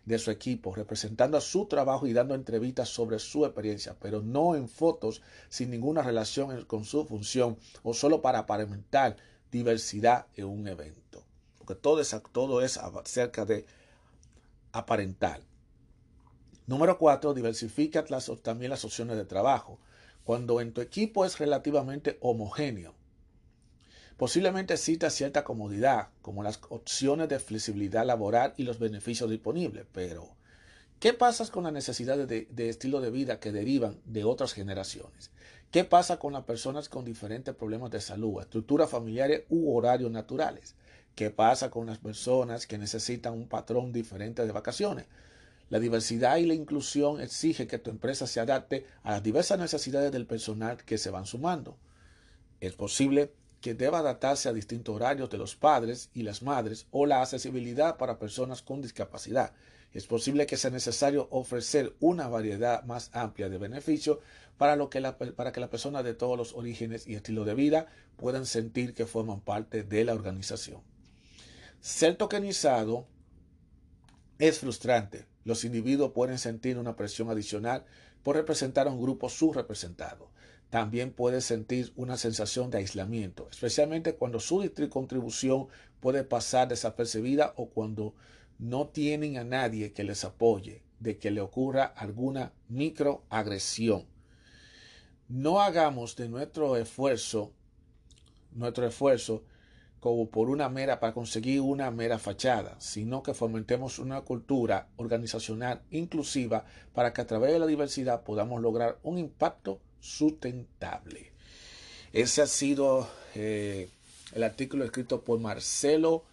de 0.06 0.18
su 0.18 0.32
equipo, 0.32 0.74
representando 0.74 1.36
a 1.36 1.40
su 1.40 1.66
trabajo 1.66 2.08
y 2.08 2.12
dando 2.12 2.34
entrevistas 2.34 2.88
sobre 2.88 3.20
su 3.20 3.44
experiencia, 3.44 3.94
pero 4.00 4.22
no 4.22 4.56
en 4.56 4.68
fotos 4.68 5.22
sin 5.48 5.70
ninguna 5.70 6.02
relación 6.02 6.64
con 6.64 6.84
su 6.84 7.06
función 7.06 7.58
o 7.84 7.94
solo 7.94 8.22
para 8.22 8.40
aparentar 8.40 9.14
diversidad 9.52 10.26
en 10.34 10.46
un 10.46 10.66
evento. 10.66 11.22
Porque 11.58 11.76
todo 11.76 12.00
es, 12.00 12.12
todo 12.32 12.60
es 12.60 12.76
acerca 12.76 13.44
de 13.44 13.66
aparentar. 14.72 15.48
Número 16.70 16.98
cuatro, 16.98 17.34
diversifica 17.34 18.04
también 18.44 18.70
las 18.70 18.84
opciones 18.84 19.16
de 19.16 19.24
trabajo. 19.24 19.80
cuando 20.22 20.60
en 20.60 20.72
tu 20.72 20.80
equipo 20.80 21.24
es 21.24 21.40
relativamente 21.40 22.16
homogéneo. 22.20 22.94
Posiblemente 24.16 24.74
exista 24.74 25.10
cierta 25.10 25.42
comodidad, 25.42 26.10
como 26.22 26.44
las 26.44 26.60
opciones 26.68 27.28
de 27.28 27.40
flexibilidad 27.40 28.06
laboral 28.06 28.54
y 28.56 28.62
los 28.62 28.78
beneficios 28.78 29.28
disponibles, 29.28 29.84
pero 29.90 30.36
¿qué 31.00 31.12
pasa 31.12 31.44
con 31.50 31.64
las 31.64 31.72
necesidades 31.72 32.28
de, 32.28 32.46
de, 32.48 32.68
estilo 32.68 33.00
de 33.00 33.10
vida 33.10 33.40
que 33.40 33.50
derivan 33.50 33.98
de 34.04 34.22
otras 34.22 34.52
generaciones? 34.52 35.32
¿Qué 35.72 35.82
pasa 35.82 36.20
con 36.20 36.34
las 36.34 36.44
personas 36.44 36.88
con 36.88 37.04
diferentes 37.04 37.52
problemas 37.52 37.90
de 37.90 38.00
salud, 38.00 38.40
estructuras 38.40 38.88
familiares 38.88 39.42
u 39.48 39.76
horarios 39.76 40.12
naturales? 40.12 40.76
¿Qué 41.16 41.30
pasa 41.30 41.68
con 41.68 41.86
las 41.86 41.98
personas 41.98 42.68
que 42.68 42.78
necesitan 42.78 43.32
un 43.32 43.48
patrón 43.48 43.92
diferente 43.92 44.46
de 44.46 44.52
vacaciones? 44.52 45.06
La 45.70 45.78
diversidad 45.78 46.36
y 46.38 46.46
la 46.46 46.54
inclusión 46.54 47.20
exige 47.20 47.68
que 47.68 47.78
tu 47.78 47.90
empresa 47.90 48.26
se 48.26 48.40
adapte 48.40 48.86
a 49.04 49.12
las 49.12 49.22
diversas 49.22 49.58
necesidades 49.58 50.10
del 50.10 50.26
personal 50.26 50.84
que 50.84 50.98
se 50.98 51.10
van 51.10 51.26
sumando. 51.26 51.78
Es 52.60 52.74
posible 52.74 53.32
que 53.60 53.74
deba 53.74 54.00
adaptarse 54.00 54.48
a 54.48 54.52
distintos 54.52 54.96
horarios 54.96 55.30
de 55.30 55.38
los 55.38 55.54
padres 55.54 56.10
y 56.12 56.24
las 56.24 56.42
madres 56.42 56.86
o 56.90 57.06
la 57.06 57.22
accesibilidad 57.22 57.98
para 57.98 58.18
personas 58.18 58.62
con 58.62 58.82
discapacidad. 58.82 59.52
Es 59.92 60.06
posible 60.06 60.46
que 60.46 60.56
sea 60.56 60.70
necesario 60.70 61.28
ofrecer 61.30 61.94
una 62.00 62.26
variedad 62.26 62.82
más 62.82 63.10
amplia 63.12 63.48
de 63.48 63.58
beneficios 63.58 64.18
para, 64.58 64.74
lo 64.74 64.90
que 64.90 65.00
la, 65.00 65.18
para 65.18 65.52
que 65.52 65.60
las 65.60 65.70
personas 65.70 66.02
de 66.02 66.14
todos 66.14 66.36
los 66.36 66.52
orígenes 66.52 67.06
y 67.06 67.14
estilos 67.14 67.46
de 67.46 67.54
vida 67.54 67.86
puedan 68.16 68.44
sentir 68.44 68.92
que 68.92 69.06
forman 69.06 69.40
parte 69.40 69.84
de 69.84 70.04
la 70.04 70.14
organización. 70.14 70.82
Ser 71.80 72.16
tokenizado 72.16 73.06
es 74.38 74.58
frustrante. 74.58 75.29
Los 75.44 75.64
individuos 75.64 76.12
pueden 76.12 76.38
sentir 76.38 76.78
una 76.78 76.96
presión 76.96 77.30
adicional 77.30 77.84
por 78.22 78.36
representar 78.36 78.86
a 78.86 78.90
un 78.90 79.00
grupo 79.00 79.28
subrepresentado. 79.28 80.30
También 80.68 81.12
puede 81.12 81.40
sentir 81.40 81.92
una 81.96 82.16
sensación 82.16 82.70
de 82.70 82.78
aislamiento, 82.78 83.48
especialmente 83.50 84.14
cuando 84.14 84.38
su 84.38 84.70
contribución 84.88 85.66
puede 86.00 86.22
pasar 86.22 86.68
desapercibida 86.68 87.54
o 87.56 87.70
cuando 87.70 88.14
no 88.58 88.88
tienen 88.88 89.38
a 89.38 89.44
nadie 89.44 89.92
que 89.92 90.04
les 90.04 90.24
apoye 90.24 90.82
de 91.00 91.18
que 91.18 91.30
le 91.30 91.40
ocurra 91.40 91.84
alguna 91.84 92.52
microagresión. 92.68 94.06
No 95.28 95.60
hagamos 95.60 96.14
de 96.16 96.28
nuestro 96.28 96.76
esfuerzo, 96.76 97.52
nuestro 98.52 98.86
esfuerzo 98.86 99.44
como 100.00 100.30
por 100.30 100.48
una 100.48 100.68
mera, 100.70 100.98
para 100.98 101.12
conseguir 101.12 101.60
una 101.60 101.90
mera 101.90 102.18
fachada, 102.18 102.80
sino 102.80 103.22
que 103.22 103.34
fomentemos 103.34 103.98
una 103.98 104.22
cultura 104.22 104.88
organizacional 104.96 105.82
inclusiva 105.90 106.64
para 106.94 107.12
que 107.12 107.20
a 107.20 107.26
través 107.26 107.52
de 107.52 107.58
la 107.58 107.66
diversidad 107.66 108.24
podamos 108.24 108.62
lograr 108.62 108.98
un 109.02 109.18
impacto 109.18 109.80
sustentable. 110.00 111.32
Ese 112.12 112.40
ha 112.42 112.46
sido 112.46 113.08
eh, 113.34 113.90
el 114.32 114.42
artículo 114.42 114.84
escrito 114.84 115.22
por 115.22 115.38
Marcelo 115.38 116.24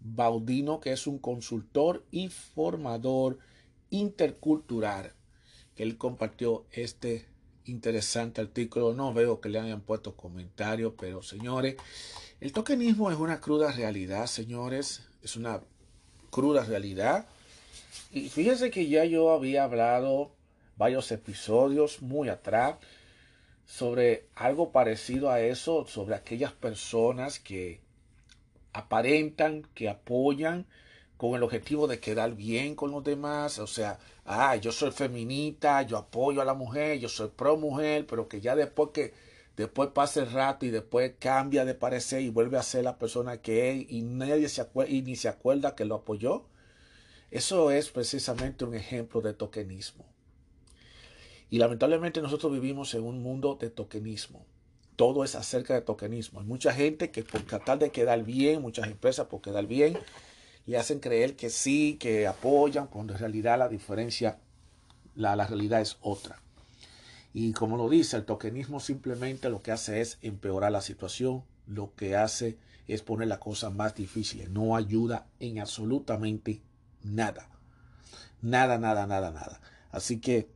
Baudino, 0.00 0.80
que 0.80 0.92
es 0.92 1.06
un 1.06 1.18
consultor 1.18 2.04
y 2.10 2.28
formador 2.28 3.38
intercultural, 3.90 5.12
que 5.76 5.84
él 5.84 5.96
compartió 5.96 6.66
este 6.72 7.26
interesante 7.64 8.40
artículo. 8.40 8.94
No 8.94 9.14
veo 9.14 9.40
que 9.40 9.48
le 9.48 9.60
hayan 9.60 9.80
puesto 9.80 10.16
comentarios, 10.16 10.94
pero 10.98 11.22
señores, 11.22 11.76
el 12.42 12.52
tokenismo 12.52 13.08
es 13.08 13.16
una 13.18 13.40
cruda 13.40 13.70
realidad, 13.70 14.26
señores. 14.26 15.02
Es 15.22 15.36
una 15.36 15.60
cruda 16.30 16.64
realidad. 16.64 17.26
Y 18.10 18.30
fíjense 18.30 18.72
que 18.72 18.88
ya 18.88 19.04
yo 19.04 19.30
había 19.30 19.62
hablado 19.62 20.32
varios 20.76 21.12
episodios 21.12 22.02
muy 22.02 22.28
atrás 22.28 22.78
sobre 23.64 24.26
algo 24.34 24.72
parecido 24.72 25.30
a 25.30 25.40
eso, 25.40 25.86
sobre 25.86 26.16
aquellas 26.16 26.50
personas 26.52 27.38
que 27.38 27.80
aparentan, 28.72 29.62
que 29.72 29.88
apoyan 29.88 30.66
con 31.16 31.36
el 31.36 31.44
objetivo 31.44 31.86
de 31.86 32.00
quedar 32.00 32.34
bien 32.34 32.74
con 32.74 32.90
los 32.90 33.04
demás, 33.04 33.60
o 33.60 33.68
sea, 33.68 34.00
ah, 34.24 34.56
yo 34.56 34.72
soy 34.72 34.90
feminista, 34.90 35.82
yo 35.82 35.96
apoyo 35.96 36.42
a 36.42 36.44
la 36.44 36.54
mujer, 36.54 36.98
yo 36.98 37.08
soy 37.08 37.28
pro 37.28 37.56
mujer, 37.56 38.04
pero 38.04 38.26
que 38.26 38.40
ya 38.40 38.56
después 38.56 38.88
que 38.92 39.14
después 39.56 39.90
pasa 39.90 40.20
el 40.20 40.30
rato 40.30 40.66
y 40.66 40.70
después 40.70 41.12
cambia 41.18 41.64
de 41.64 41.74
parecer 41.74 42.22
y 42.22 42.30
vuelve 42.30 42.58
a 42.58 42.62
ser 42.62 42.84
la 42.84 42.98
persona 42.98 43.42
que 43.42 43.70
es 43.70 43.86
y 43.90 44.02
nadie 44.02 44.48
se 44.48 44.60
acuerda 44.60 44.92
y 44.92 45.02
ni 45.02 45.16
se 45.16 45.28
acuerda 45.28 45.74
que 45.74 45.84
lo 45.84 45.96
apoyó. 45.96 46.44
Eso 47.30 47.70
es 47.70 47.90
precisamente 47.90 48.64
un 48.64 48.74
ejemplo 48.74 49.20
de 49.20 49.32
tokenismo. 49.32 50.04
Y 51.48 51.58
lamentablemente 51.58 52.20
nosotros 52.22 52.52
vivimos 52.52 52.94
en 52.94 53.04
un 53.04 53.22
mundo 53.22 53.58
de 53.60 53.70
tokenismo. 53.70 54.44
Todo 54.96 55.24
es 55.24 55.34
acerca 55.34 55.74
de 55.74 55.82
tokenismo. 55.82 56.40
Hay 56.40 56.46
mucha 56.46 56.72
gente 56.72 57.10
que 57.10 57.22
por 57.22 57.42
tratar 57.42 57.78
de 57.78 57.90
quedar 57.90 58.22
bien, 58.22 58.62
muchas 58.62 58.86
empresas 58.86 59.26
por 59.26 59.40
quedar 59.40 59.66
bien, 59.66 59.98
le 60.66 60.78
hacen 60.78 61.00
creer 61.00 61.36
que 61.36 61.50
sí, 61.50 61.96
que 61.98 62.26
apoyan, 62.26 62.86
cuando 62.86 63.14
en 63.14 63.18
realidad 63.18 63.58
la 63.58 63.68
diferencia, 63.68 64.38
la 65.14 65.34
realidad 65.46 65.80
es 65.80 65.98
otra. 66.00 66.40
Y 67.32 67.52
como 67.52 67.76
lo 67.76 67.88
dice, 67.88 68.16
el 68.16 68.24
tokenismo 68.24 68.80
simplemente 68.80 69.48
lo 69.48 69.62
que 69.62 69.72
hace 69.72 70.00
es 70.00 70.18
empeorar 70.22 70.72
la 70.72 70.82
situación, 70.82 71.44
lo 71.66 71.94
que 71.94 72.16
hace 72.16 72.58
es 72.88 73.02
poner 73.02 73.28
la 73.28 73.40
cosa 73.40 73.70
más 73.70 73.94
difícil, 73.94 74.52
no 74.52 74.76
ayuda 74.76 75.26
en 75.40 75.60
absolutamente 75.60 76.60
nada. 77.02 77.48
Nada, 78.42 78.78
nada, 78.78 79.06
nada, 79.06 79.30
nada. 79.30 79.60
Así 79.90 80.20
que 80.20 80.48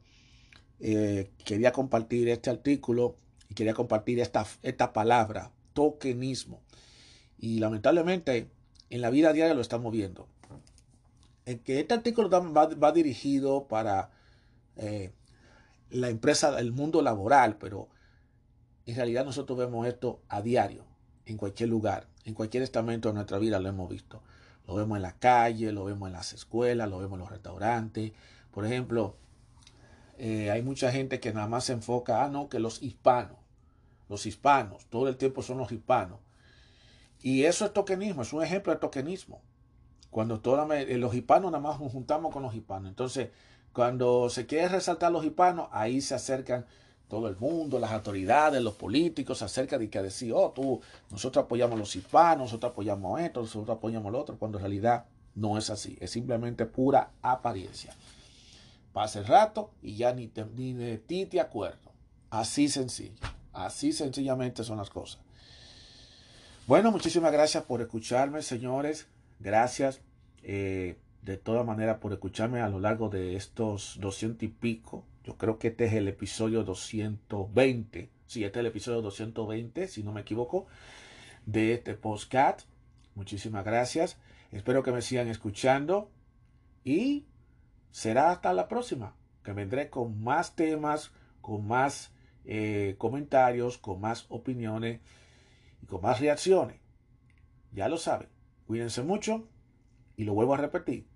eh, 0.81 1.31
quería 1.45 1.73
compartir 1.73 2.29
este 2.29 2.51
artículo 2.51 3.17
y 3.49 3.55
quería 3.55 3.75
compartir 3.75 4.21
esta, 4.21 4.47
esta 4.63 4.93
palabra, 4.93 5.53
tokenismo. 5.73 6.61
Y 7.39 7.59
lamentablemente 7.59 8.51
en 8.91 9.01
la 9.01 9.11
vida 9.11 9.33
diaria 9.33 9.55
lo 9.55 9.61
estamos 9.61 9.93
viendo. 9.93 10.29
En 11.45 11.61
que 11.61 11.81
este 11.81 11.95
artículo 11.95 12.29
va, 12.31 12.93
dirigido 12.93 13.69
para 13.69 14.11
eh, 14.77 15.13
la 15.91 16.09
empresa, 16.09 16.59
el 16.59 16.73
mundo 16.73 17.03
laboral, 17.03 17.57
pero 17.59 17.89
en 18.87 18.97
realidad 18.97 19.25
nosotros 19.25 19.59
vemos 19.59 19.87
esto 19.87 20.21
a 20.29 20.43
diario, 20.43 20.85
en 21.27 21.37
cualquier 21.37 21.69
lugar, 21.69 22.09
en 22.25 22.35
cualquier 22.35 22.63
estamento 22.63 23.09
de 23.09 23.15
nuestra 23.15 23.39
vida 23.39 23.59
lo 23.61 23.69
hemos 23.69 23.89
visto. 23.89 24.23
Lo 24.67 24.75
vemos 24.75 24.97
en 24.97 25.03
la 25.03 25.13
calle, 25.13 25.73
lo 25.73 25.85
vemos 25.85 26.09
en 26.09 26.13
las 26.13 26.33
escuelas, 26.33 26.89
lo 26.89 26.99
vemos 26.99 27.15
en 27.15 27.21
los 27.21 27.31
restaurantes. 27.31 28.13
Por 28.51 28.67
ejemplo, 28.67 29.17
eh, 30.19 30.51
hay 30.51 30.63
mucha 30.63 30.91
gente 30.91 31.21
que 31.21 31.33
nada 31.33 31.47
más 31.47 31.65
se 31.65 31.73
enfoca, 31.73 32.25
ah, 32.25 32.29
no, 32.29 32.49
que 32.49 32.59
los 32.59 32.83
hispanos, 32.83 33.37
los 34.09 34.27
hispanos, 34.27 34.87
todo 34.87 35.09
el 35.09 35.17
tiempo 35.17 35.43
son 35.43 35.59
los 35.59 35.71
hispanos. 35.71 36.19
Y 37.23 37.45
eso 37.45 37.65
es 37.65 37.73
tokenismo, 37.73 38.23
es 38.23 38.33
un 38.33 38.43
ejemplo 38.43 38.73
de 38.73 38.79
tokenismo. 38.79 39.41
Cuando 40.11 40.41
todos 40.41 40.69
eh, 40.73 40.97
los 40.99 41.15
hispanos 41.15 41.53
nada 41.53 41.63
más 41.63 41.81
nos 41.81 41.93
juntamos 41.93 42.33
con 42.33 42.43
los 42.43 42.55
hispanos. 42.55 42.89
Entonces, 42.89 43.31
cuando 43.77 44.31
se 44.31 44.47
quiere 44.47 44.69
resaltar 44.69 45.09
a 45.09 45.11
los 45.11 45.23
hispanos, 45.27 45.69
ahí 45.71 46.01
se 46.01 46.15
acercan 46.15 46.65
todo 47.09 47.29
el 47.29 47.37
mundo, 47.37 47.79
las 47.79 47.93
autoridades, 47.93 48.63
los 48.63 48.73
políticos, 48.73 49.37
se 49.37 49.45
acercan 49.45 49.83
y 49.83 49.89
que 49.89 50.01
decir, 50.01 50.33
oh, 50.35 50.51
tú, 50.55 50.81
nosotros 51.11 51.45
apoyamos 51.45 51.77
a 51.77 51.81
los 51.81 51.95
hispanos, 51.95 52.45
nosotros 52.45 52.73
apoyamos 52.73 53.21
esto, 53.21 53.43
nosotros 53.43 53.77
apoyamos 53.77 54.11
lo 54.11 54.19
otro, 54.19 54.39
cuando 54.39 54.57
en 54.57 54.63
realidad 54.63 55.05
no 55.35 55.59
es 55.59 55.69
así, 55.69 55.99
es 56.01 56.11
simplemente 56.11 56.65
pura 56.65 57.11
apariencia. 57.21 57.95
Pasa 58.95 59.19
el 59.19 59.27
rato 59.27 59.73
y 59.83 59.95
ya 59.97 60.15
ni, 60.15 60.29
de 60.29 60.97
ti 60.97 61.27
te 61.27 61.39
acuerdo. 61.39 61.93
Así 62.31 62.71
sencillo, 62.71 63.21
así 63.53 63.93
sencillamente 63.93 64.65
son 64.65 64.79
las 64.79 64.89
cosas. 64.89 65.21
Bueno, 66.67 66.91
muchísimas 66.93 67.31
gracias 67.31 67.63
por 67.65 67.83
escucharme, 67.83 68.41
señores. 68.41 69.07
Gracias. 69.39 70.01
Eh, 70.43 70.97
de 71.27 71.37
todas 71.37 71.67
maneras 71.67 71.99
por 71.99 72.13
escucharme 72.13 72.61
a 72.61 72.69
lo 72.69 72.79
largo 72.79 73.09
de 73.09 73.35
estos 73.35 73.99
doscientos 74.01 74.45
y 74.45 74.49
pico. 74.49 75.05
Yo 75.25 75.37
creo 75.37 75.59
que 75.59 75.69
este 75.69 75.87
es 75.87 75.95
el 75.95 76.07
episodio 76.07 76.63
220. 76.63 78.11
Sí, 78.29 78.45
este 78.45 78.59
es 78.59 78.61
el 78.61 78.67
episodio 78.67 79.03
220, 79.03 79.89
si 79.89 80.05
no 80.05 80.13
me 80.13 80.21
equivoco, 80.21 80.69
de 81.45 81.75
este 81.75 81.95
postcat. 81.95 82.63
Muchísimas 83.17 83.65
gracias. 83.65 84.21
Espero 84.53 84.85
que 84.85 84.93
me 84.93 85.03
sigan 85.03 85.27
escuchando 85.27 86.13
y 86.85 87.27
será 87.91 88.31
hasta 88.31 88.55
la 88.55 88.69
próxima, 88.69 89.17
que 89.43 89.53
vendré 89.53 89.91
con 89.91 90.23
más 90.23 90.55
temas, 90.55 91.11
con 91.41 91.67
más 91.67 92.13
eh, 92.45 92.95
comentarios, 92.99 93.79
con 93.79 94.01
más 94.01 94.27
opiniones 94.29 95.01
y 95.83 95.87
con 95.87 96.03
más 96.03 96.21
reacciones. 96.21 96.79
Ya 97.73 97.89
lo 97.89 97.99
saben. 97.99 98.29
Cuídense 98.69 99.03
mucho 99.03 99.49
y 100.17 100.23
lo 100.23 100.33
vuelvo 100.33 100.55
a 100.55 100.59
repetir 100.59 101.16